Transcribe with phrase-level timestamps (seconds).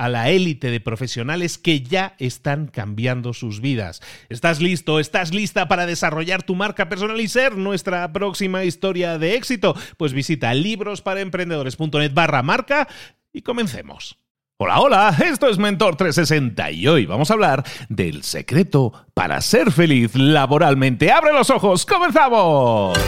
[0.00, 4.00] a la élite de profesionales que ya están cambiando sus vidas.
[4.30, 4.98] ¿Estás listo?
[4.98, 9.76] ¿Estás lista para desarrollar tu marca personal y ser nuestra próxima historia de éxito?
[9.98, 12.88] Pues visita librosparaemprendedores.net barra marca
[13.30, 14.16] y comencemos.
[14.56, 19.70] Hola, hola, esto es Mentor 360 y hoy vamos a hablar del secreto para ser
[19.70, 21.12] feliz laboralmente.
[21.12, 21.84] ¡Abre los ojos!
[21.84, 22.98] ¡Comenzamos!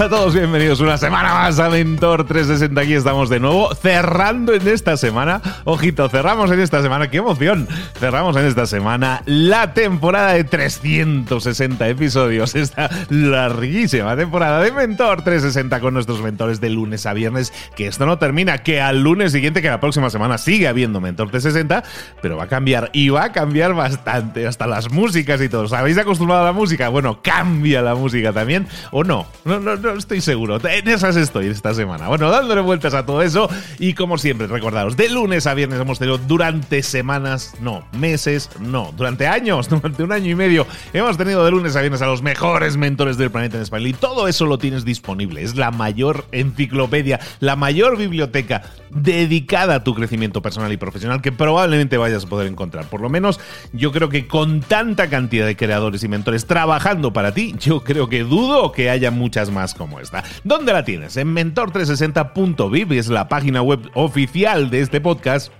[0.00, 2.80] A todos, bienvenidos una semana más a Mentor 360.
[2.80, 5.42] Aquí estamos de nuevo, cerrando en esta semana.
[5.64, 7.68] Ojito, cerramos en esta semana, qué emoción.
[8.00, 12.54] Cerramos en esta semana la temporada de 360 episodios.
[12.54, 17.52] Esta larguísima temporada de Mentor 360 con nuestros mentores de lunes a viernes.
[17.76, 21.30] Que esto no termina, que al lunes siguiente, que la próxima semana sigue habiendo Mentor
[21.30, 21.82] 360,
[22.22, 24.46] pero va a cambiar y va a cambiar bastante.
[24.46, 25.64] Hasta las músicas y todo.
[25.64, 26.88] ¿Os habéis acostumbrado a la música?
[26.88, 29.26] Bueno, cambia la música también, ¿o no?
[29.44, 30.60] No, no, no estoy seguro.
[30.68, 32.08] En esas estoy esta semana.
[32.08, 33.48] Bueno, dándole vueltas a todo eso.
[33.78, 38.92] Y como siempre, recordaros, de lunes a viernes hemos tenido durante semanas, no, meses, no,
[38.96, 42.22] durante años, durante un año y medio, hemos tenido de lunes a viernes a los
[42.22, 43.88] mejores mentores del planeta en español.
[43.88, 45.42] Y todo eso lo tienes disponible.
[45.42, 51.32] Es la mayor enciclopedia, la mayor biblioteca dedicada a tu crecimiento personal y profesional que
[51.32, 52.86] probablemente vayas a poder encontrar.
[52.86, 53.40] Por lo menos
[53.72, 58.08] yo creo que con tanta cantidad de creadores y mentores trabajando para ti, yo creo
[58.08, 60.24] que dudo que haya muchas más como esta.
[60.44, 61.16] ¿Dónde la tienes?
[61.16, 65.52] En mentor360.vip, es la página web oficial de este podcast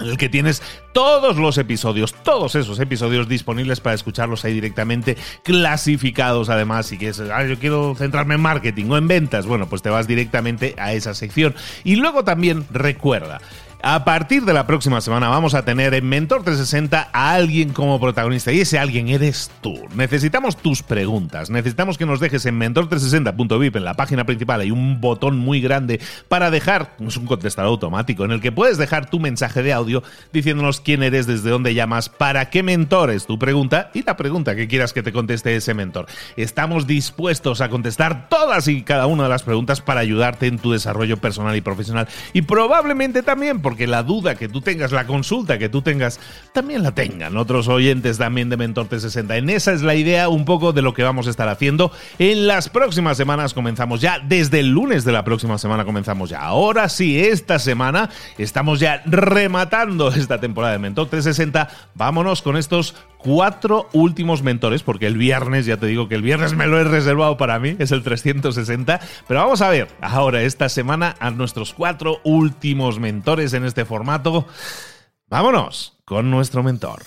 [0.00, 0.62] en el que tienes
[0.92, 7.20] todos los episodios, todos esos episodios disponibles para escucharlos ahí directamente, clasificados además, si quieres,
[7.20, 10.92] ah, yo quiero centrarme en marketing o en ventas, bueno, pues te vas directamente a
[10.92, 11.54] esa sección.
[11.84, 13.40] Y luego también recuerda,
[13.80, 18.00] a partir de la próxima semana vamos a tener en Mentor 360 a alguien como
[18.00, 19.74] protagonista y ese alguien eres tú.
[19.94, 25.00] Necesitamos tus preguntas, necesitamos que nos dejes en mentor360.vip en la página principal hay un
[25.00, 29.20] botón muy grande para dejar, es un contestador automático en el que puedes dejar tu
[29.20, 30.02] mensaje de audio
[30.32, 34.56] diciéndonos quién eres, desde dónde llamas, para qué mentor es tu pregunta y la pregunta
[34.56, 36.06] que quieras que te conteste ese mentor.
[36.36, 40.72] Estamos dispuestos a contestar todas y cada una de las preguntas para ayudarte en tu
[40.72, 45.58] desarrollo personal y profesional y probablemente también porque la duda que tú tengas, la consulta
[45.58, 46.18] que tú tengas,
[46.54, 49.36] también la tengan otros oyentes también de Mentor 360.
[49.36, 51.92] En esa es la idea un poco de lo que vamos a estar haciendo.
[52.18, 56.40] En las próximas semanas comenzamos ya, desde el lunes de la próxima semana comenzamos ya.
[56.40, 58.08] Ahora sí, esta semana
[58.38, 61.68] estamos ya rematando esta temporada de Mentor 360.
[61.94, 66.54] Vámonos con estos cuatro últimos mentores, porque el viernes, ya te digo que el viernes
[66.54, 70.68] me lo he reservado para mí, es el 360, pero vamos a ver ahora esta
[70.68, 74.46] semana a nuestros cuatro últimos mentores en este formato.
[75.28, 77.02] Vámonos con nuestro mentor.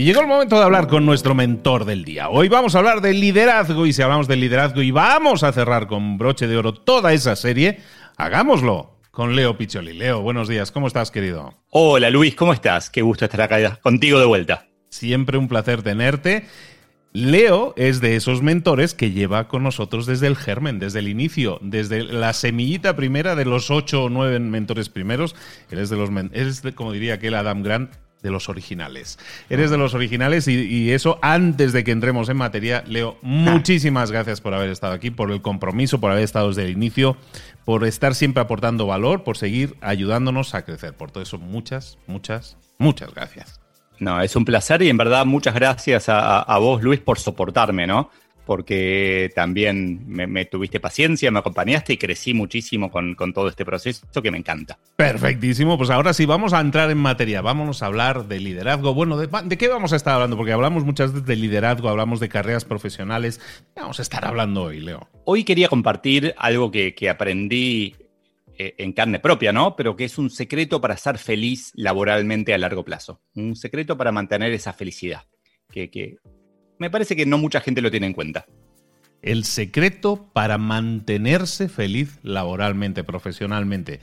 [0.00, 2.30] Y llegó el momento de hablar con nuestro mentor del día.
[2.30, 5.88] Hoy vamos a hablar de liderazgo y si hablamos de liderazgo y vamos a cerrar
[5.88, 7.80] con broche de oro toda esa serie,
[8.16, 9.92] hagámoslo con Leo Picholi.
[9.92, 11.52] Leo, buenos días, ¿cómo estás, querido?
[11.68, 12.88] Hola Luis, ¿cómo estás?
[12.88, 14.68] Qué gusto estar acá contigo de vuelta.
[14.88, 16.46] Siempre un placer tenerte.
[17.12, 21.58] Leo es de esos mentores que lleva con nosotros desde el germen, desde el inicio,
[21.60, 25.36] desde la semillita primera de los ocho o nueve mentores primeros.
[25.70, 27.90] Él es de los, es como diría aquel Adam Grant,
[28.22, 29.18] de los originales.
[29.48, 34.40] Eres de los originales y, eso antes de que entremos en materia, Leo, muchísimas gracias
[34.40, 37.16] por haber estado aquí, por el compromiso, por haber estado desde el inicio,
[37.64, 40.94] por estar siempre aportando valor, por seguir ayudándonos a crecer.
[40.94, 43.60] Por todo eso, muchas, muchas, muchas gracias.
[43.98, 47.86] No, es un placer y en verdad muchas gracias a, a vos, Luis, por soportarme,
[47.86, 48.10] ¿no?
[48.50, 54.32] Porque también me, tuviste paciencia, me acompañaste y crecí muchísimo con, todo este proceso que
[54.32, 54.76] me encanta.
[54.96, 58.92] Perfectísimo, pues ahora sí, vamos a entrar en materia, vámonos a hablar de liderazgo.
[58.92, 60.36] Bueno, ¿de, qué vamos a estar hablando?
[60.36, 63.38] Porque hablamos muchas veces de liderazgo, hablamos de carreras profesionales.
[63.72, 65.08] ¿Qué vamos a estar hablando hoy, Leo?
[65.26, 67.94] Hoy quería compartir algo que, aprendí
[68.58, 69.76] eh, en carne propia, ¿no?
[69.76, 73.20] Pero que es un secreto para ser feliz laboralmente a largo plazo.
[73.36, 75.22] Un secreto para mantener esa felicidad.
[75.72, 76.16] Que, que,
[76.80, 78.46] me parece que no mucha gente lo tiene en cuenta.
[79.22, 84.00] El secreto para mantenerse feliz laboralmente, profesionalmente.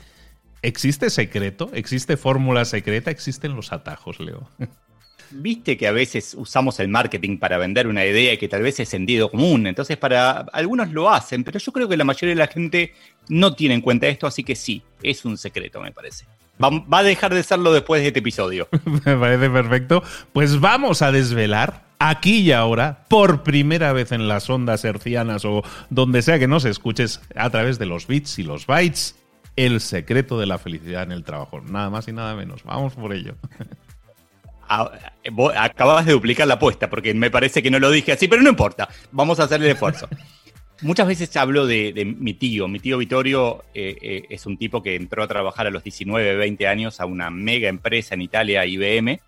[0.62, 1.72] ¿Existe secreto?
[1.74, 3.10] ¿Existe fórmula secreta?
[3.10, 4.50] ¿Existen los atajos, Leo?
[5.32, 8.80] Viste que a veces usamos el marketing para vender una idea y que tal vez
[8.80, 9.66] es sentido común.
[9.66, 12.94] Entonces, para algunos lo hacen, pero yo creo que la mayoría de la gente
[13.28, 16.26] no tiene en cuenta esto, así que sí, es un secreto, me parece.
[16.64, 18.68] Va, va a dejar de serlo después de este episodio.
[19.06, 20.04] me parece perfecto.
[20.34, 25.64] Pues vamos a desvelar aquí y ahora, por primera vez en las ondas hercianas o
[25.90, 29.16] donde sea que nos escuches a través de los bits y los bytes,
[29.56, 31.62] el secreto de la felicidad en el trabajo.
[31.62, 32.64] Nada más y nada menos.
[32.64, 33.36] Vamos por ello.
[34.70, 34.92] Ah,
[35.62, 38.50] acabas de duplicar la apuesta porque me parece que no lo dije así, pero no
[38.50, 38.90] importa.
[39.14, 40.10] Vamos a hacer el esfuerzo.
[40.82, 42.68] Muchas veces hablo de, mi tío.
[42.68, 46.36] Mi tío Vittorio eh, eh, es un tipo que entró a trabajar a los 19,
[46.36, 49.20] 20 años a una mega empresa en Italia, IBM,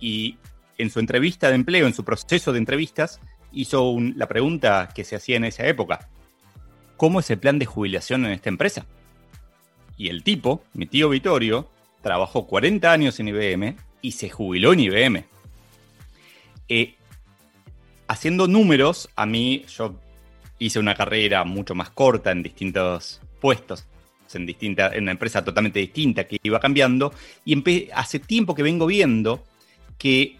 [0.00, 0.36] y
[0.76, 3.20] en su entrevista de empleo, en su proceso de entrevistas,
[3.52, 6.08] hizo la pregunta que se hacía en esa época.
[6.96, 8.86] ¿Cómo es el plan de jubilación en esta empresa?
[9.96, 11.70] Y el tipo, mi tío Vittorio,
[12.02, 15.24] trabajó 40 años en IBM y se jubiló en IBM.
[16.68, 16.94] Eh,
[18.08, 19.98] haciendo números, a mí yo
[20.58, 23.86] hice una carrera mucho más corta en distintos puestos,
[24.34, 27.12] en, distinta, en una empresa totalmente distinta que iba cambiando,
[27.44, 29.44] y hace tiempo que vengo viendo
[29.98, 30.36] que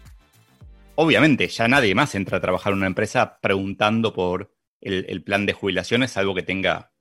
[0.95, 5.53] obviamente ya nadie más entra a trabajar en una empresa preguntando por el, plan de
[5.53, 6.91] jubilaciones, salvo que tenga,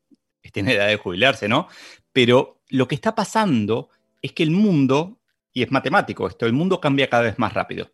[0.42, 1.68] esté en edad de jubilarse, ¿no?
[2.12, 3.90] Pero lo que está pasando
[4.22, 5.20] es que el mundo,
[5.52, 7.92] y es matemático esto, el mundo cambia cada vez más rápido.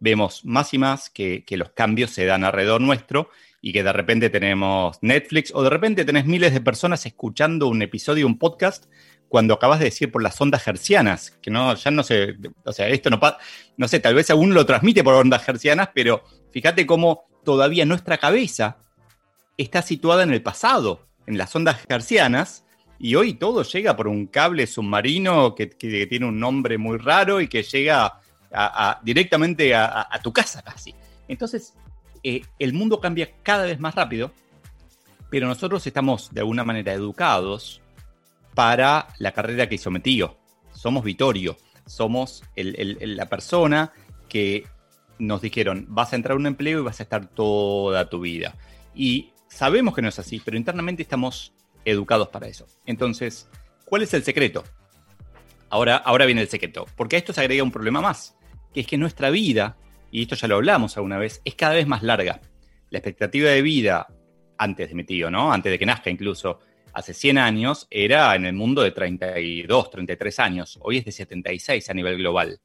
[0.00, 3.30] Vemos más y más que, que los cambios se dan alrededor nuestro
[3.66, 7.80] y que de repente tenemos Netflix o de repente tenés miles de personas escuchando un
[7.80, 8.84] episodio, un podcast
[9.26, 12.88] cuando acabas de decir por las ondas hercianas, que no, ya no sé, o sea,
[12.88, 13.38] esto no pasa,
[13.78, 18.18] no sé, tal vez aún lo transmite por ondas hercianas, pero fíjate cómo todavía nuestra
[18.18, 18.76] cabeza
[19.56, 22.66] está situada en el pasado, en las ondas hercianas,
[22.98, 27.48] y hoy todo llega por un cable submarino que, tiene un nombre muy raro y
[27.48, 28.20] que llega
[29.02, 30.94] directamente a, tu casa casi.
[31.28, 31.72] Entonces,
[32.24, 34.32] eh, el mundo cambia cada vez más rápido,
[35.30, 37.80] pero nosotros estamos de alguna manera educados
[38.54, 40.38] para la carrera que hizo Metío.
[40.72, 43.92] Somos Vitorio, somos la persona
[44.28, 44.66] que
[45.18, 48.54] nos dijeron, vas a entrar a un empleo y vas a estar toda tu vida.
[48.94, 51.52] Y sabemos que no es así, pero internamente estamos
[51.84, 52.66] educados para eso.
[52.86, 53.48] Entonces,
[53.84, 54.64] ¿cuál es el secreto?
[55.70, 58.36] Ahora, ahora viene el secreto, porque a esto se agrega un problema más,
[58.72, 59.76] que es que nuestra vida,
[60.14, 62.40] y esto ya lo hablamos alguna vez, es cada vez más larga.
[62.90, 64.06] La expectativa de vida
[64.56, 65.52] antes de mi tío, ¿no?
[65.52, 66.60] Antes de que nazca incluso,
[66.92, 70.78] hace 100 años era en el mundo de 32, 33 años.
[70.82, 72.60] Hoy es de 76 a nivel global.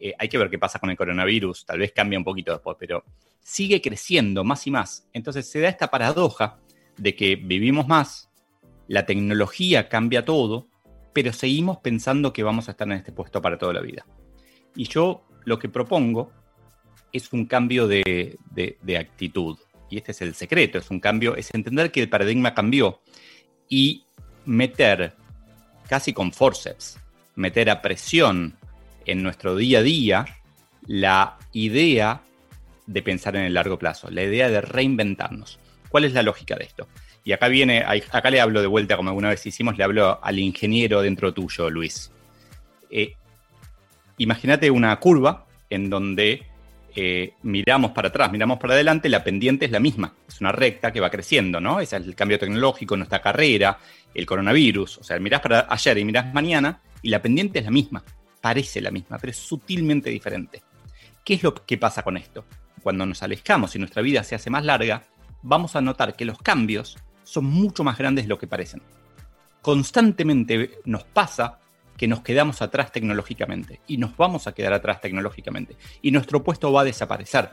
[0.00, 2.76] Eh, hay que ver qué pasa con el coronavirus, tal vez cambia un poquito después,
[2.80, 3.04] pero
[3.38, 5.08] sigue creciendo más y más.
[5.12, 6.58] Entonces se da esta paradoja
[6.96, 8.32] de que vivimos más,
[8.88, 10.66] la tecnología cambia todo,
[11.12, 14.04] pero seguimos pensando que vamos a estar en este puesto para toda la vida.
[14.74, 16.39] Y yo lo que propongo
[17.12, 19.58] es un cambio de, de actitud.
[19.88, 23.00] Y este es el secreto, es un cambio, es entender que el paradigma cambió
[23.68, 24.04] y
[24.44, 25.14] meter
[25.88, 26.98] casi con forceps,
[27.34, 28.56] meter a presión
[29.06, 30.24] en nuestro día a día
[30.86, 32.22] la idea
[32.86, 35.58] de pensar en el largo plazo, la idea de reinventarnos.
[35.88, 36.88] ¿Cuál es la lógica de esto?
[37.24, 40.38] Y acá viene, acá le hablo de vuelta, como alguna vez hicimos, le hablo al
[40.38, 42.10] ingeniero dentro tuyo, Luis.
[42.90, 43.14] Eh,
[44.18, 46.46] imagínate una curva en donde
[46.94, 50.14] eh, miramos para atrás, miramos para adelante, la pendiente es la misma.
[50.28, 51.80] Es una recta que va creciendo, ¿no?
[51.80, 53.78] Ese es el cambio tecnológico, nuestra carrera,
[54.14, 54.98] el coronavirus.
[54.98, 58.04] O sea, mirás para ayer y mirás mañana y la pendiente es la misma.
[58.40, 60.62] Parece la misma, pero es sutilmente diferente.
[61.24, 62.44] ¿Qué es lo que pasa con esto?
[62.82, 65.04] Cuando nos alejamos y nuestra vida se hace más larga,
[65.42, 68.82] vamos a notar que los cambios son mucho más grandes de lo que parecen.
[69.62, 71.58] Constantemente nos pasa
[72.00, 76.72] que nos quedamos atrás tecnológicamente y nos vamos a quedar atrás tecnológicamente y nuestro puesto
[76.72, 77.50] va a desaparecer,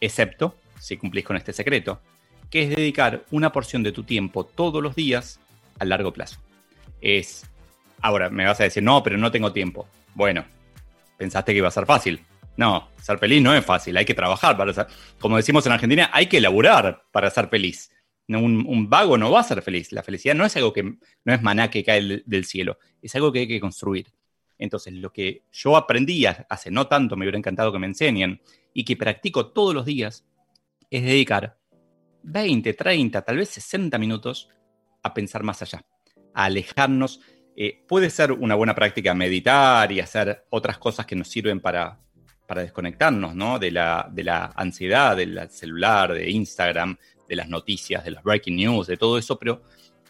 [0.00, 2.00] excepto si cumplís con este secreto,
[2.50, 5.40] que es dedicar una porción de tu tiempo todos los días
[5.80, 6.38] a largo plazo.
[7.00, 7.50] Es,
[8.00, 9.88] ahora me vas a decir, no, pero no tengo tiempo.
[10.14, 10.44] Bueno,
[11.16, 12.24] pensaste que iba a ser fácil.
[12.56, 14.86] No, ser feliz no es fácil, hay que trabajar para ser,
[15.18, 17.90] como decimos en Argentina, hay que laburar para ser feliz.
[18.28, 19.90] Un, vago no va a ser feliz.
[19.92, 23.32] La felicidad no es algo que no es maná que cae del, cielo, es algo
[23.32, 24.06] que hay que construir.
[24.58, 28.40] Entonces, lo que yo aprendí hace no tanto, me hubiera encantado que me enseñen,
[28.74, 30.26] y que practico todos los días,
[30.90, 31.58] es dedicar
[32.22, 34.48] 20, 30, tal vez 60 minutos
[35.02, 35.84] a pensar más allá,
[36.34, 37.20] a alejarnos.
[37.56, 41.98] Eh, puede ser una buena práctica meditar y hacer otras cosas que nos sirven para,
[42.46, 43.58] para desconectarnos ¿no?
[43.58, 46.96] de, la, de la ansiedad del celular, de Instagram,
[47.28, 49.62] de las noticias, de los breaking news, de todo eso, pero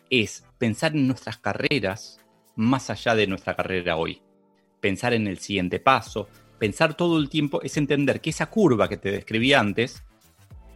[0.08, 2.20] es pensar en nuestras carreras
[2.56, 4.22] más allá de nuestra carrera hoy.
[4.80, 8.96] Pensar en el siguiente paso, pensar todo el tiempo es entender que esa curva que
[8.96, 10.02] te describí antes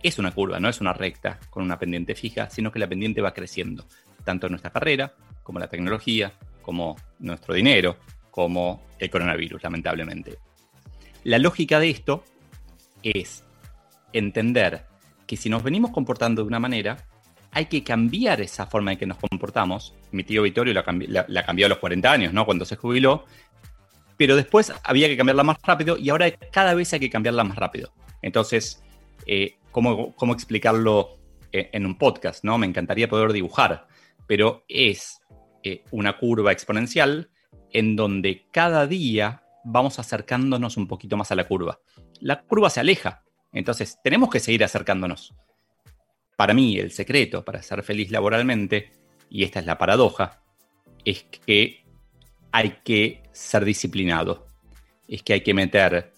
[0.02, 3.20] es una curva, no es una recta con una pendiente fija, sino que la pendiente
[3.20, 3.86] va creciendo,
[4.24, 7.96] tanto en nuestra carrera como la tecnología, como nuestro dinero,
[8.30, 10.38] como el coronavirus, lamentablemente.
[11.24, 12.24] La lógica de esto
[13.02, 13.44] es
[14.12, 14.86] entender
[15.32, 17.06] que si nos venimos comportando de una manera,
[17.52, 19.94] hay que cambiar esa forma en que nos comportamos.
[20.10, 22.44] Mi tío Vittorio la, cambió a los 40 años, ¿no?
[22.44, 23.24] Cuando se jubiló.
[24.18, 27.56] Pero después había que cambiarla más rápido y ahora cada vez hay que cambiarla más
[27.56, 27.94] rápido.
[28.20, 28.82] Entonces,
[29.24, 31.16] eh, ¿cómo, explicarlo
[31.50, 32.44] eh, en un podcast?
[32.44, 32.58] ¿no?
[32.58, 33.86] Me encantaría poder dibujar,
[34.26, 35.22] pero es
[35.62, 37.30] eh, una curva exponencial
[37.72, 41.80] en donde cada día vamos acercándonos un poquito más a la curva.
[42.20, 45.34] La curva se aleja, entonces, tenemos que seguir acercándonos.
[46.36, 48.92] Para mí, el secreto para ser feliz laboralmente,
[49.28, 50.40] y esta es la paradoja,
[51.04, 51.84] es que
[52.50, 54.46] hay que ser disciplinado.
[55.08, 56.12] Es que hay que meter,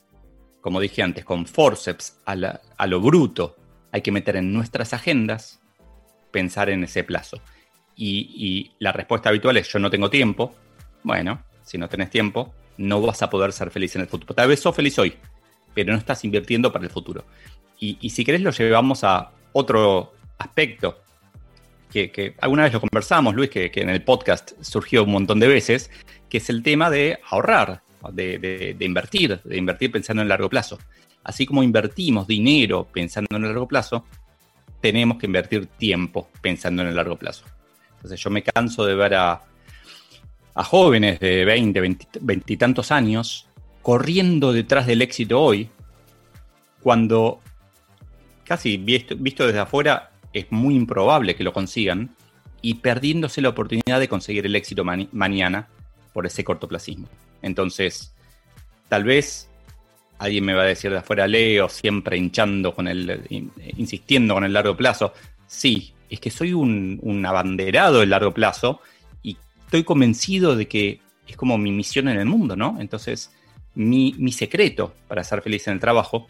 [0.61, 3.57] como dije antes, con forceps a, lo bruto.
[3.93, 5.61] Hay que meter en nuestras agendas
[6.31, 7.41] pensar en ese plazo.
[7.97, 10.55] Y, la respuesta habitual es yo no tengo tiempo.
[11.03, 14.35] Bueno, si no tenés tiempo, no vas a poder ser feliz en el futuro.
[14.35, 15.17] Tal vez sos feliz hoy,
[15.75, 17.25] pero no estás invirtiendo para el futuro.
[17.79, 21.01] Y, si querés lo llevamos a otro aspecto,
[21.91, 25.91] que, alguna vez lo conversamos, Luis, que, en el podcast surgió un montón de veces,
[26.31, 30.79] que es el tema de ahorrar, de, invertir, de invertir pensando en largo plazo.
[31.23, 34.05] Así como invertimos dinero pensando en el largo plazo,
[34.81, 37.45] tenemos que invertir tiempo pensando en el largo plazo.
[37.97, 39.43] Entonces yo me canso de ver a,
[40.55, 41.81] jóvenes de 20,
[42.21, 43.49] 20 y tantos años
[43.85, 45.69] corriendo detrás del éxito hoy,
[46.81, 47.43] cuando
[48.43, 52.09] casi visto, desde afuera es muy improbable que lo consigan,
[52.63, 55.69] y perdiéndose la oportunidad de conseguir el éxito mañana
[56.15, 57.09] por ese cortoplacismo.
[57.43, 58.15] Entonces,
[58.89, 59.51] tal vez
[60.17, 64.55] alguien me va a decir de afuera, Leo, siempre hinchando con el, insistiendo con el
[64.55, 65.13] largo plazo.
[65.47, 68.81] Sí, es que soy un, un abanderado del largo plazo
[69.23, 69.37] y
[69.67, 72.79] estoy convencido de que es como mi misión en el mundo, ¿no?
[72.81, 73.31] Entonces,
[73.75, 76.29] mi, secreto para ser feliz en el trabajo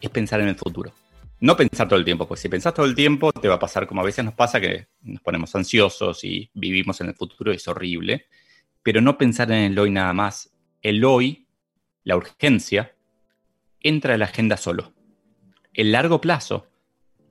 [0.00, 0.92] es pensar en el futuro.
[1.40, 3.86] No pensar todo el tiempo, pues si pensás todo el tiempo te va a pasar
[3.86, 7.68] como a veces nos pasa que nos ponemos ansiosos y vivimos en el futuro, es
[7.68, 8.26] horrible,
[8.82, 10.54] pero no pensar en el hoy nada más.
[10.80, 11.46] El hoy,
[12.04, 12.94] la urgencia,
[13.80, 14.94] entra en la agenda solo.
[15.74, 16.68] El largo plazo,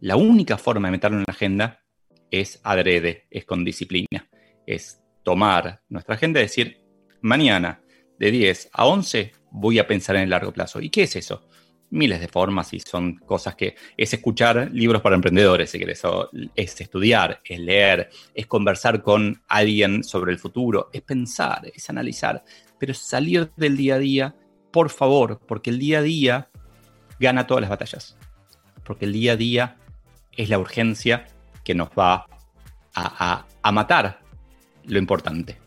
[0.01, 1.83] la única forma de meterlo en la agenda
[2.29, 4.29] es adrede, es con disciplina,
[4.67, 6.81] es tomar nuestra agenda y decir,
[7.21, 7.81] mañana
[8.19, 10.81] de 10 a 11 voy a pensar en el largo plazo.
[10.81, 11.47] ¿Y qué es eso?
[11.91, 16.01] Miles de formas y son cosas que es escuchar libros para emprendedores, si querés,
[16.55, 22.43] es estudiar, es leer, es conversar con alguien sobre el futuro, es pensar, es analizar,
[22.79, 24.35] pero salir del día a día,
[24.71, 26.49] por favor, porque el día a día
[27.19, 28.17] gana todas las batallas.
[28.83, 29.77] Porque el día a día
[30.31, 31.27] es la urgencia
[31.63, 32.25] que nos va
[32.93, 34.19] a, a matar
[34.85, 35.64] lo importante.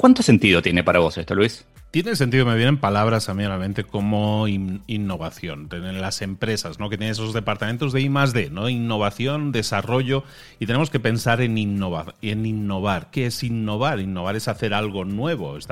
[0.00, 1.66] ¿Cuánto sentido tiene para vos esto, Luis?
[1.90, 5.68] Tiene sentido, me vienen palabras a mí a la mente como innovación.
[5.70, 6.88] En las empresas, ¿no?
[6.88, 8.70] Que tienen esos departamentos de I más D, ¿no?
[8.70, 10.24] Innovación, desarrollo,
[10.58, 13.10] y tenemos que pensar en, innovar, en innovar.
[13.10, 14.00] ¿Qué es innovar?
[14.00, 15.68] Innovar es hacer algo nuevo, es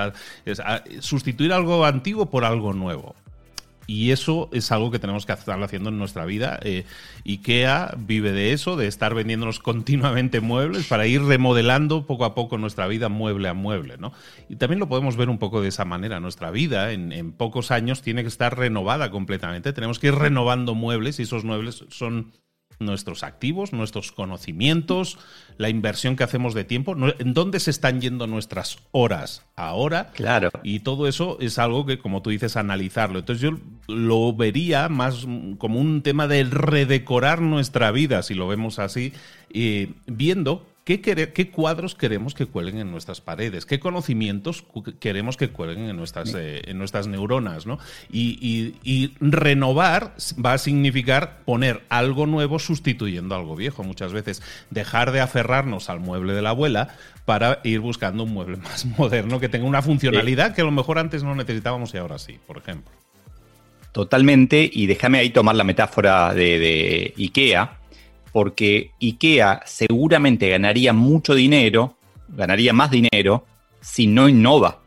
[1.01, 3.17] sustituir algo antiguo por algo nuevo.
[3.91, 6.61] Y eso es algo que tenemos que estar haciendo en nuestra vida.
[6.63, 6.85] Eh,
[7.25, 12.59] IKEA vive de eso, de estar vendiéndonos continuamente muebles para ir remodelando poco a poco
[12.59, 13.97] nuestra vida mueble a mueble.
[13.97, 14.13] ¿no?
[14.51, 16.21] Y también lo podemos ver un poco de esa manera.
[16.21, 19.73] Nuestra vida en, en pocos años tiene que estar renovada completamente.
[19.73, 22.33] Tenemos que ir renovando muebles y esos muebles son
[22.79, 25.19] nuestros activos, nuestros conocimientos,
[25.57, 30.11] la inversión que hacemos de tiempo, en dónde se están yendo nuestras horas ahora.
[30.15, 30.51] Claro.
[30.63, 33.19] Y todo eso es algo que, como tú dices, analizarlo.
[33.19, 33.59] Entonces yo
[33.89, 35.27] lo vería más
[35.59, 39.13] como un tema de redecorar nuestra vida, si lo vemos así,
[39.51, 43.67] eh, viendo ¿Qué, cuadros queremos que cuelguen en nuestras paredes?
[43.67, 44.65] ¿Qué conocimientos
[45.01, 47.67] queremos que cuelguen en nuestras, eh, en nuestras neuronas?
[47.67, 47.79] ¿no?
[48.11, 53.85] Y, renovar va a significar poner algo nuevo sustituyendo algo viejo.
[53.85, 58.57] Muchas veces dejar de aferrarnos al mueble de la abuela para ir buscando un mueble
[58.65, 62.19] más moderno que tenga una funcionalidad que a lo mejor antes no necesitábamos y ahora
[62.19, 62.91] sí, por ejemplo.
[63.93, 67.78] Totalmente, y déjame ahí tomar la metáfora de, de IKEA,
[68.39, 71.97] porque IKEA seguramente ganaría mucho dinero,
[72.29, 73.45] ganaría más dinero,
[73.81, 74.79] si no innova.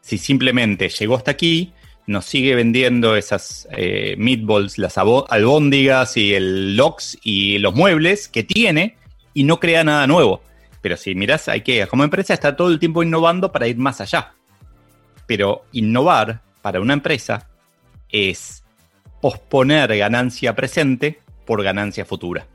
[0.00, 1.72] Si simplemente llegó hasta aquí,
[2.08, 8.42] nos sigue vendiendo esas eh, meatballs, las albóndigas y el lox y los muebles que
[8.42, 8.96] tiene
[9.32, 10.42] y no crea nada nuevo.
[10.80, 14.00] Pero si miras a IKEA como empresa, está todo el tiempo innovando para ir más
[14.00, 14.34] allá.
[15.28, 17.48] Pero innovar para una empresa
[18.08, 18.64] es
[19.20, 22.48] posponer ganancia presente por ganancia futura.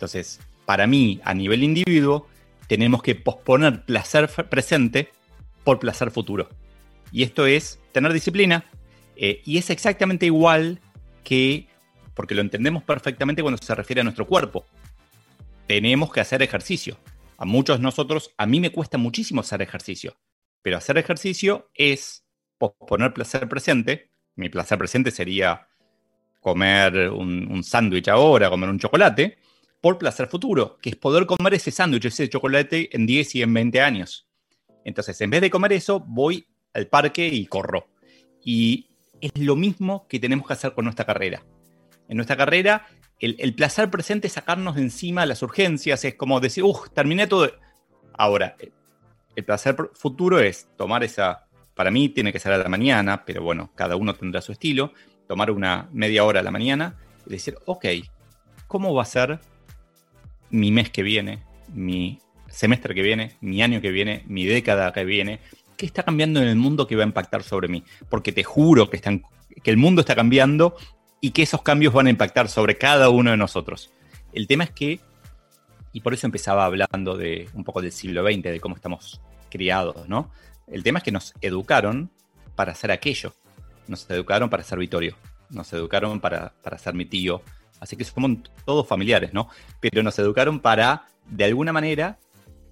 [0.00, 2.26] Entonces, para mí, a nivel individuo,
[2.68, 5.10] tenemos que posponer placer presente
[5.62, 6.48] por placer futuro.
[7.12, 8.64] Y esto es tener disciplina.
[9.14, 10.80] Eh, y es exactamente igual
[11.22, 11.68] que,
[12.14, 14.64] porque lo entendemos perfectamente cuando se refiere a nuestro cuerpo.
[15.66, 16.96] Tenemos que hacer ejercicio.
[17.36, 20.16] A muchos de nosotros, a mí me cuesta muchísimo hacer ejercicio.
[20.62, 22.24] Pero hacer ejercicio es
[22.56, 24.08] posponer placer presente.
[24.34, 25.68] Mi placer presente sería
[26.40, 29.36] comer un, un sándwich ahora, comer un chocolate
[29.80, 33.54] por placer futuro, que es poder comer ese sándwich, ese chocolate en 10 y en
[33.54, 34.26] 20 años.
[34.84, 37.88] Entonces, en vez de comer eso, voy al parque y corro.
[38.44, 38.88] Y
[39.20, 41.44] es lo mismo que tenemos que hacer con nuestra carrera.
[42.08, 42.86] En nuestra carrera,
[43.20, 47.50] el, placer presente es sacarnos de encima las urgencias, es como decir, uff, terminé todo.
[48.14, 48.56] Ahora,
[49.36, 53.42] el placer futuro es tomar esa, para mí tiene que ser a la mañana, pero
[53.42, 54.92] bueno, cada uno tendrá su estilo,
[55.28, 57.86] tomar una media hora a la mañana y decir, ok,
[58.66, 59.38] ¿cómo va a ser
[60.50, 65.04] mi mes que viene, mi semestre que viene, mi año que viene, mi década que
[65.04, 65.40] viene,
[65.76, 67.84] qué está cambiando en el mundo que va a impactar sobre mí.
[68.08, 69.22] Porque te juro que, están,
[69.62, 70.76] que el mundo está cambiando
[71.20, 73.92] y que esos cambios van a impactar sobre cada uno de nosotros.
[74.32, 75.00] El tema es que,
[75.92, 80.08] y por eso empezaba hablando de un poco del siglo XX, de cómo estamos criados,
[80.08, 80.30] ¿no?
[80.66, 82.10] El tema es que nos educaron
[82.54, 83.34] para hacer aquello.
[83.88, 85.16] Nos educaron para ser Vitorio.
[85.50, 87.42] Nos educaron para, para ser mi tío,
[87.80, 89.48] Así que somos todos familiares, ¿no?
[89.80, 92.18] Pero nos educaron para, de alguna manera,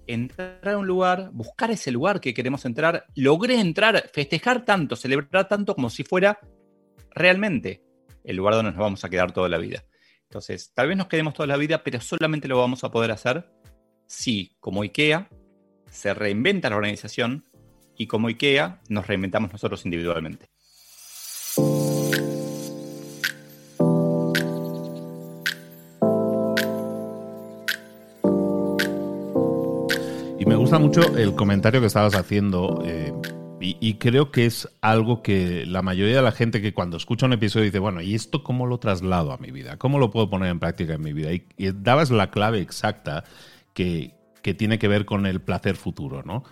[0.07, 3.05] entrar a un lugar, buscar ese lugar que queremos entrar.
[3.15, 6.39] Logré entrar, festejar tanto, celebrar tanto como si fuera
[7.11, 7.83] realmente
[8.23, 9.83] el lugar donde nos vamos a quedar toda la vida.
[10.23, 13.51] Entonces, tal vez nos quedemos toda la vida, pero solamente lo vamos a poder hacer
[14.05, 15.27] si, como IKEA,
[15.89, 17.45] se reinventa la organización
[17.97, 20.49] y como IKEA nos reinventamos nosotros individualmente.
[30.69, 33.11] Gusta mucho el comentario que estabas haciendo eh,
[33.59, 37.33] y, creo que es algo que la mayoría de la gente que cuando escucha un
[37.33, 39.77] episodio dice, bueno, ¿y esto cómo lo traslado a mi vida?
[39.77, 41.31] ¿Cómo lo puedo poner en práctica en mi vida?
[41.33, 43.23] Y, dabas la clave exacta
[43.73, 46.43] que, que tiene que ver con el placer futuro, ¿no?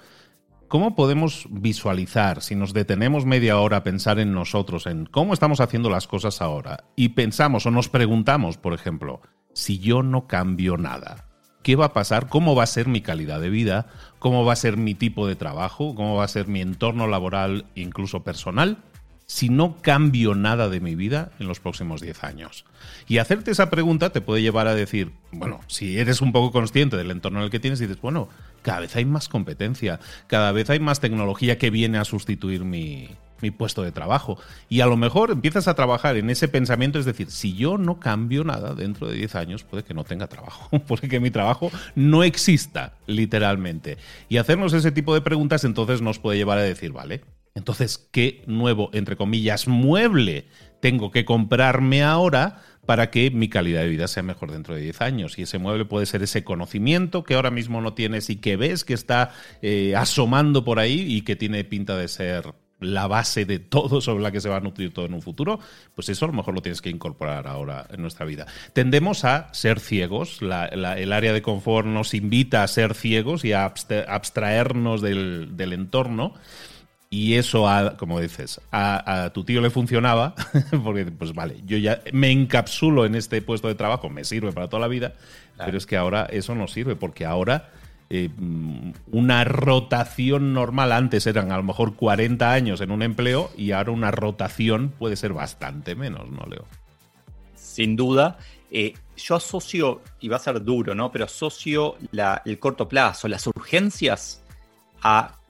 [0.67, 5.61] ¿Cómo podemos visualizar, si nos detenemos media hora a pensar en nosotros, en cómo estamos
[5.61, 9.21] haciendo las cosas ahora, y pensamos o nos preguntamos, por ejemplo,
[9.53, 11.26] si yo no cambio nada,
[11.67, 13.87] qué va a pasar, cómo va a ser mi calidad de vida,
[14.19, 17.65] cómo va a ser mi tipo de trabajo, cómo va a ser mi entorno laboral,
[17.75, 18.77] incluso personal,
[19.25, 22.63] si no cambio nada de mi vida en los próximos 10 años.
[23.09, 26.95] Y hacerte esa pregunta te puede llevar a decir, bueno, si eres un poco consciente
[26.95, 28.29] del entorno en el que tienes, dices, bueno,
[28.61, 33.09] cada vez hay más competencia, cada vez hay más tecnología que viene a sustituir mi,
[33.41, 34.37] mi puesto de trabajo.
[34.69, 37.99] Y a lo mejor empiezas a trabajar en ese pensamiento, es decir, si yo no
[37.99, 41.71] cambio nada dentro de 10 años, puede que no tenga trabajo, puede que mi trabajo
[41.95, 43.97] no exista, literalmente.
[44.29, 47.21] Y hacernos ese tipo de preguntas entonces nos puede llevar a decir, vale,
[47.55, 50.45] entonces, ¿qué nuevo, entre comillas, mueble
[50.79, 55.01] tengo que comprarme ahora para que mi calidad de vida sea mejor dentro de 10
[55.01, 55.37] años.
[55.37, 58.85] Y ese mueble puede ser ese conocimiento que ahora mismo no tienes y que ves
[58.85, 63.59] que está eh, asomando por ahí y que tiene pinta de ser la base de
[63.59, 65.59] todo sobre la que se va a nutrir todo en un futuro,
[65.95, 68.45] pues eso a lo mejor lo tienes que incorporar ahora en nuestra vida.
[68.73, 73.65] Tendemos a ser ciegos, el área de confort nos invita a ser ciegos y a
[73.65, 76.33] abstraernos del, entorno.
[77.09, 77.65] Y eso,
[77.97, 80.35] como dices, a, tu tío le funcionaba,
[80.83, 84.67] porque pues vale, yo ya me encapsulo en este puesto de trabajo, me sirve para
[84.67, 85.13] toda la vida,
[85.57, 87.69] pero es que ahora eso no sirve, porque ahora
[88.09, 88.29] eh,
[89.11, 90.91] una rotación normal.
[90.91, 95.15] Antes eran a lo mejor 40 años en un empleo y ahora una rotación puede
[95.15, 96.65] ser bastante menos, ¿no, Leo?
[97.55, 98.37] Sin duda.
[98.71, 101.11] Eh, yo asocio, y va a ser duro, ¿no?
[101.11, 101.95] Pero asocio
[102.45, 104.43] el corto plazo, las urgencias,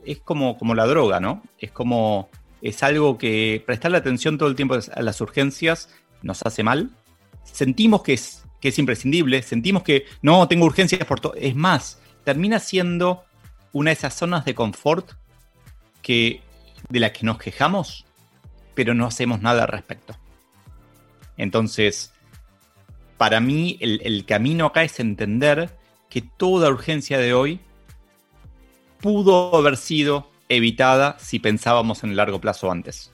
[0.06, 1.44] es como, como la droga, ¿no?
[1.60, 2.30] Es como,
[2.62, 5.90] es algo que prestarle atención todo el tiempo a las urgencias
[6.22, 6.92] nos hace mal.
[7.44, 11.34] Sentimos que es, que es imprescindible, sentimos que no tengo urgencias por todo.
[11.36, 13.24] Es más, termina siendo
[13.72, 15.12] una de esas zonas de confort
[16.02, 16.42] que,
[16.90, 18.04] de las que nos quejamos,
[18.76, 20.14] pero no hacemos nada al respecto.
[21.38, 22.12] Entonces,
[23.18, 25.70] para mí el, camino acá es entender
[26.10, 27.62] que toda urgencia de hoy
[29.00, 33.14] pudo haber sido evitada si pensábamos en el largo plazo antes.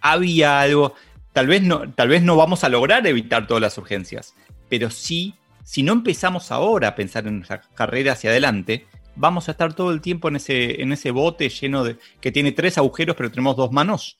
[0.00, 0.94] Había algo,
[1.34, 4.34] tal vez no, tal vez no vamos a lograr evitar todas las urgencias,
[4.70, 9.52] pero sí si no empezamos ahora a pensar en nuestra carrera hacia adelante, vamos a
[9.52, 11.98] estar todo el tiempo en ese, en ese bote lleno de.
[12.20, 14.18] que tiene tres agujeros, pero tenemos dos manos.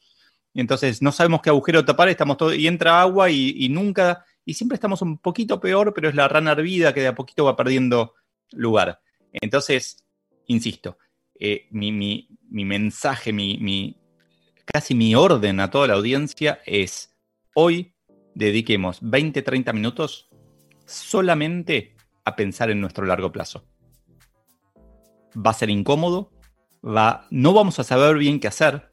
[0.54, 4.24] Entonces no sabemos qué agujero tapar, estamos todo, y entra agua y, nunca.
[4.44, 7.44] Y siempre estamos un poquito peor, pero es la rana hervida que de a poquito
[7.44, 8.14] va perdiendo
[8.50, 9.00] lugar.
[9.32, 10.04] Entonces,
[10.46, 10.98] insisto,
[11.38, 13.96] eh, mi, mensaje, mi,
[14.64, 17.14] casi mi orden a toda la audiencia es:
[17.54, 17.94] hoy
[18.34, 20.28] dediquemos 20, 30 minutos
[20.84, 23.64] solamente a pensar en nuestro largo plazo.
[25.34, 26.30] Va a ser incómodo,
[26.84, 28.92] va, no vamos a saber bien qué hacer,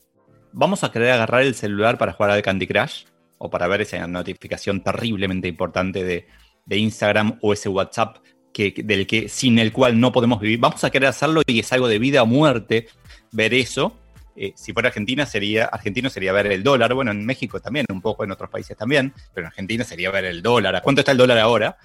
[0.51, 3.05] vamos a querer agarrar el celular para jugar al Candy Crush
[3.37, 6.27] o para ver esa notificación terriblemente importante de,
[6.71, 8.17] Instagram o ese WhatsApp
[8.53, 10.59] que, del que, sin el cual no podemos vivir.
[10.59, 12.87] Vamos a querer hacerlo y es algo de vida o muerte
[13.31, 13.98] ver eso.
[14.41, 17.99] Eh, si fuera Argentina sería, argentino sería ver el dólar, bueno, en México también, un
[18.01, 21.11] poco en otros países también, pero en Argentina sería ver el dólar, ¿a cuánto está
[21.11, 21.77] el dólar ahora?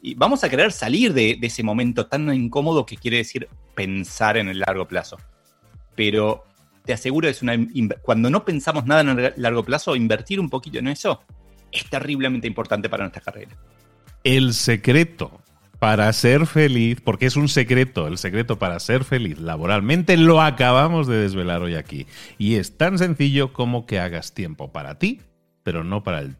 [0.00, 4.48] Y vamos a querer salir de, ese momento tan incómodo que quiere decir pensar en
[4.48, 5.18] el largo plazo.
[5.96, 6.44] Pero
[6.86, 7.54] te aseguro, es una,
[8.00, 11.22] cuando no pensamos nada en el largo plazo, invertir un poquito en eso
[11.70, 13.54] es terriblemente importante para nuestra carrera.
[14.24, 15.42] El secreto
[15.78, 21.06] para ser feliz, porque es un secreto, el secreto para ser feliz laboralmente, lo acabamos
[21.06, 22.06] de desvelar hoy aquí.
[22.36, 25.20] Y es tan sencillo como que hagas tiempo para ti
[25.68, 26.34] pero no para el,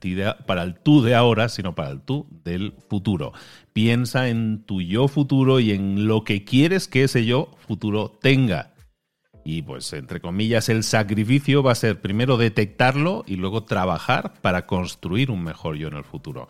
[0.46, 3.35] para el tú de ahora, sino para el tú del futuro.
[3.74, 8.72] Piensa en tu yo futuro y en lo que quieres que ese yo futuro tenga.
[9.44, 14.64] Y pues, entre comillas, el sacrificio va a ser primero detectarlo y luego trabajar para
[14.64, 16.48] construir un mejor yo en el futuro.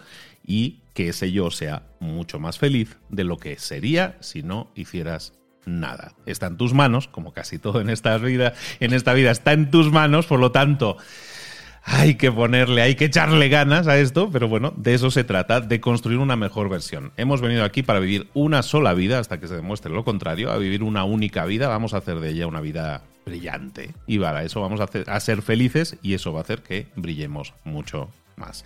[0.49, 5.35] Y que ese yo sea mucho más feliz de lo que sería si no hicieras
[5.67, 6.15] nada.
[6.27, 9.71] Está en tus manos, como casi todo en esta vida, en esta vida está en
[9.71, 10.97] tus manos, por lo tanto,
[11.85, 15.61] hay que ponerle, hay que echarle ganas a esto, pero bueno, de eso se trata,
[15.61, 17.13] de construir una mejor versión.
[17.17, 20.59] Hemos venido aquí para vivir una sola vida hasta que se demuestre lo contrario, a
[20.59, 23.95] vivir una única vida, vamos a hacer de ella una vida brillante.
[24.07, 27.55] Y para eso vamos a, a ser felices y eso va a hacer que brillemos
[27.65, 28.65] mucho más.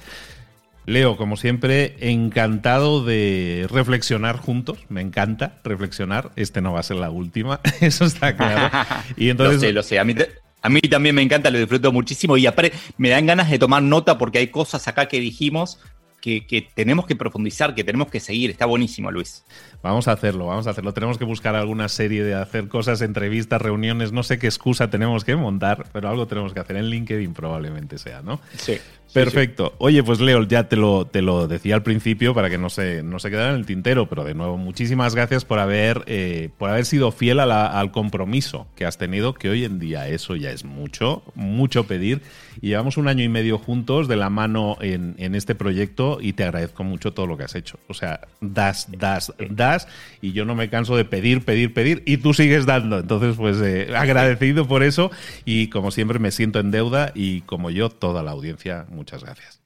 [0.85, 4.79] Leo, como siempre, encantado de reflexionar juntos.
[4.89, 6.33] Me encanta reflexionar.
[6.37, 8.71] Este no va a ser la última, eso está claro.
[9.17, 9.99] Y entonces, lo sé, lo sé.
[9.99, 10.15] A mí,
[10.61, 13.83] a mí también me encanta, lo disfruto muchísimo y aparte me dan ganas de tomar
[13.83, 15.79] nota porque hay cosas acá que dijimos
[16.21, 18.51] que, que, tenemos que profundizar, que tenemos que seguir.
[18.51, 19.45] Está buenísimo, Luis.
[19.83, 20.95] Vamos a hacerlo, vamos a hacerlo.
[20.95, 24.13] Tenemos que buscar alguna serie de hacer cosas, entrevistas, reuniones.
[24.13, 27.99] No sé qué excusa tenemos que montar, pero algo tenemos que hacer en LinkedIn probablemente
[27.99, 28.41] sea, ¿no?
[28.57, 28.79] Sí.
[29.13, 29.75] Perfecto.
[29.77, 33.03] Oye, pues Leo, ya te lo, te lo decía al principio para que no se,
[33.03, 36.71] no se quedara en el tintero, pero de nuevo, muchísimas gracias por haber, eh, por
[36.71, 40.65] haber sido fiel al compromiso que has tenido, que hoy en día eso ya es
[40.65, 42.23] mucho, mucho pedir.
[42.63, 46.33] Y llevamos un año y medio juntos de la mano en, en este proyecto y
[46.33, 47.79] te agradezco mucho todo lo que has hecho.
[47.89, 49.72] O sea, das, das, das
[50.21, 52.99] y yo no me canso de pedir, pedir, pedir y tú sigues dando.
[52.99, 55.11] Entonces, pues eh, agradecido por eso
[55.45, 58.87] y como siempre me siento en deuda y como yo, toda la audiencia.
[58.89, 59.61] Muchas gracias.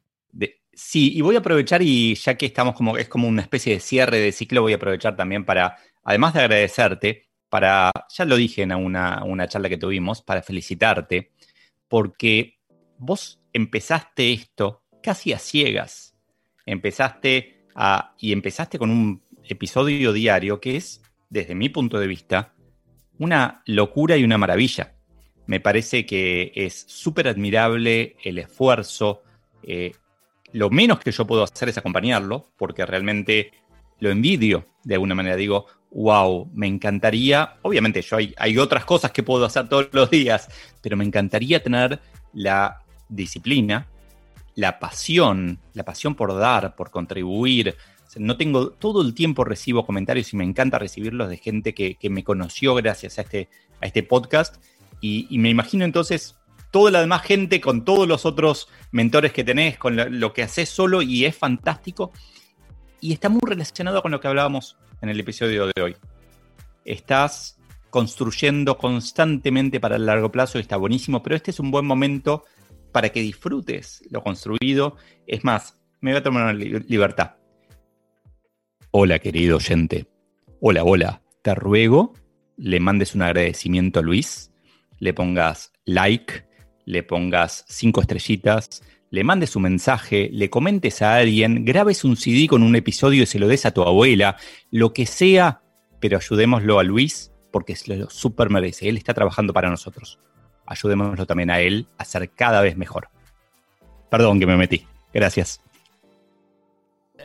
[0.72, 3.80] sí, y voy a aprovechar y ya que estamos como, es como una especie de
[3.80, 8.62] cierre de ciclo, voy a aprovechar también para, además de agradecerte, para, ya lo dije
[8.62, 11.32] en una, una charla que tuvimos, para felicitarte,
[11.88, 12.58] porque
[12.98, 16.14] vos empezaste esto casi a ciegas.
[16.66, 22.54] Empezaste a, y empezaste con un episodio diario que es, desde mi punto de vista,
[23.18, 24.92] una locura y una maravilla
[25.46, 29.22] Me parece que es súper admirable el esfuerzo.
[29.62, 29.92] Eh,
[30.52, 33.52] lo menos que yo puedo hacer es acompañarlo, porque realmente
[34.00, 35.36] lo envidio de alguna manera.
[35.36, 40.10] Digo, wow, me encantaría, obviamente yo hay, hay, otras cosas que puedo hacer todos los
[40.10, 40.48] días,
[40.82, 42.00] pero me encantaría tener
[42.32, 43.86] la disciplina,
[44.56, 47.76] la pasión, la pasión por dar, por contribuir.
[48.18, 52.24] No tengo, todo el tiempo recibo comentarios y me encanta recibirlos de gente que, me
[52.24, 53.48] conoció gracias a este,
[53.80, 54.56] a este podcast.
[55.00, 56.36] Y, me imagino entonces
[56.70, 60.42] toda la demás gente con todos los otros mentores que tenés, con lo, lo que
[60.42, 62.12] haces solo y es fantástico.
[63.00, 65.96] Y está muy relacionado con lo que hablábamos en el episodio de hoy.
[66.84, 67.58] Estás
[67.90, 72.44] construyendo constantemente para el largo plazo y está buenísimo, pero este es un buen momento
[72.92, 74.96] para que disfrutes lo construido.
[75.26, 77.36] Es más, me voy a tomar una libertad.
[78.90, 80.06] Hola, querido oyente.
[80.60, 81.22] Hola, hola.
[81.42, 82.14] Te ruego
[82.56, 84.50] le mandes un agradecimiento a Luis,
[84.98, 86.46] le pongas like,
[86.86, 92.48] le pongas cinco estrellitas, le mandes un mensaje, le comentes a alguien, grabes un CD
[92.48, 94.36] con un episodio y se lo des a tu abuela,
[94.70, 95.60] lo que sea,
[96.00, 98.88] pero ayudémoslo a Luis porque se lo super merece.
[98.88, 100.18] Él está trabajando para nosotros
[100.66, 103.08] ayudémoslo también a él a ser cada vez mejor.
[104.10, 104.86] Perdón que me metí.
[105.12, 105.60] Gracias.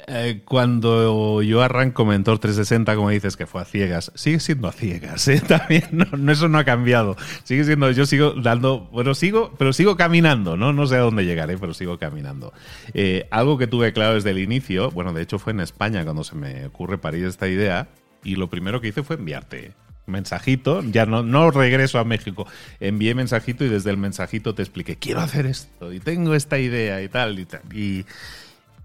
[0.08, 4.72] Eh, cuando yo arranco Mentor 360, como dices, que fue a ciegas, sigue siendo a
[4.72, 5.42] ciegas, ¿eh?
[5.48, 7.18] También, no, eso no ha cambiado.
[7.44, 10.74] Sigue siendo, yo sigo dando, bueno, sigo, pero sigo caminando, ¿no?
[10.74, 12.54] No sé a dónde llegaré, pero sigo caminando.
[12.94, 16.24] Eh, algo que tuve claro desde el inicio, bueno, de hecho fue en España cuando
[16.24, 17.90] se me ocurre parir esta idea,
[18.24, 19.74] y lo primero que hice fue enviarte
[20.06, 22.48] mensajito, ya no, no regreso a México,
[22.80, 27.02] envié mensajito y desde el mensajito te expliqué, quiero hacer esto y tengo esta idea
[27.02, 27.62] y tal y tal.
[27.74, 28.06] Y,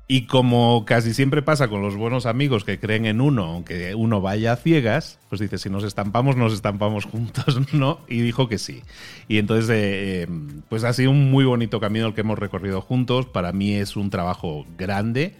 [0.08, 4.20] y como casi siempre pasa con los buenos amigos que creen en uno, aunque uno
[4.20, 7.98] vaya a ciegas, pues dice, si nos estampamos, nos estampamos juntos, ¿no?
[8.06, 8.82] Y dijo que sí.
[9.26, 10.26] Y entonces, eh, eh,
[10.68, 13.26] pues ha sido un muy bonito camino el que hemos recorrido juntos.
[13.26, 15.34] Para mí es un trabajo grande,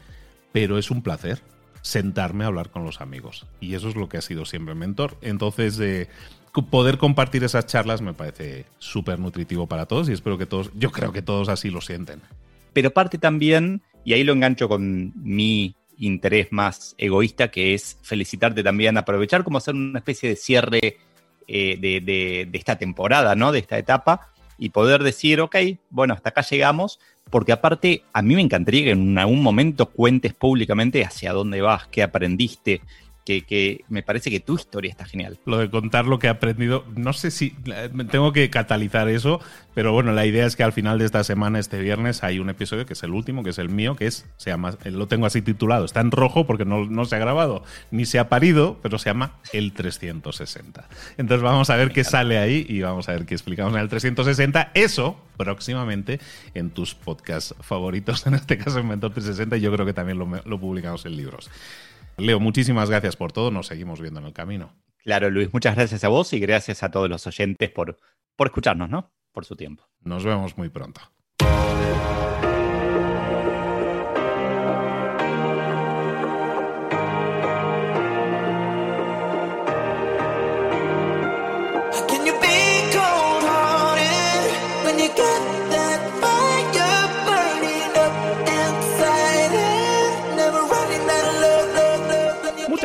[0.51, 1.43] pero es un placer
[1.83, 3.47] sentarme a hablar con los amigos.
[3.61, 5.17] Y eso es lo que ha sido siempre mentor.
[5.23, 6.09] Entonces, eh,
[6.63, 10.91] poder compartir esas charlas me parece súper nutritivo para todos y espero que todos, yo
[10.91, 12.21] creo que todos así lo sienten.
[12.73, 18.63] Pero parte también, y ahí lo engancho con mi interés más egoísta, que es felicitarte
[18.63, 20.99] también, aprovechar como hacer una especie de cierre
[21.49, 23.51] eh, de, de, esta temporada, ¿no?
[23.51, 25.57] De esta etapa, y poder decir, ok,
[25.91, 30.33] bueno, hasta acá llegamos, porque aparte a mí me encantaría que en algún momento cuentes
[30.35, 32.83] públicamente hacia dónde vas, qué aprendiste,
[33.27, 35.39] que, me parece que tu historia está genial.
[35.45, 37.51] Lo de contar lo que he aprendido, no sé si
[38.11, 39.41] tengo que catalizar eso,
[39.75, 42.49] pero bueno, la idea es que al final de esta semana, este viernes, hay un
[42.51, 45.27] episodio que es el último, que es el mío, que es, se llama, lo tengo
[45.27, 48.79] así titulado, está en rojo porque no, no se ha grabado ni se ha parido,
[48.83, 50.89] pero se llama El 360.
[51.19, 53.89] Entonces vamos a ver qué sale ahí y vamos a ver qué explicamos en el
[53.89, 54.71] 360.
[54.75, 56.21] Eso próximamente
[56.55, 60.19] en tus podcasts favoritos, en este caso en Mentor 360, y yo creo que también
[60.19, 61.51] lo, lo publicamos en libros.
[62.19, 63.51] Leo, muchísimas gracias por todo.
[63.51, 64.73] Nos seguimos viendo en el camino.
[64.99, 67.99] Claro, Luis, muchas gracias a vos y gracias a todos los oyentes por,
[68.35, 69.13] por escucharnos, ¿no?
[69.33, 69.85] Por su tiempo.
[70.01, 71.01] Nos vemos muy pronto.